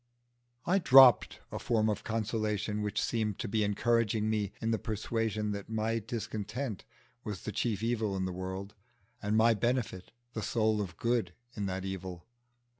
I 0.65 0.79
dropped 0.79 1.41
a 1.51 1.59
form 1.59 1.87
of 1.87 2.03
consolation 2.03 2.81
which 2.81 2.99
seemed 2.99 3.37
to 3.37 3.47
be 3.47 3.63
encouraging 3.63 4.31
me 4.31 4.51
in 4.59 4.71
the 4.71 4.79
persuasion 4.79 5.51
that 5.51 5.69
my 5.69 5.99
discontent 5.99 6.85
was 7.23 7.43
the 7.43 7.51
chief 7.51 7.83
evil 7.83 8.15
in 8.17 8.25
the 8.25 8.33
world, 8.33 8.73
and 9.21 9.37
my 9.37 9.53
benefit 9.53 10.11
the 10.33 10.41
soul 10.41 10.81
of 10.81 10.97
good 10.97 11.35
in 11.53 11.67
that 11.67 11.85
evil. 11.85 12.25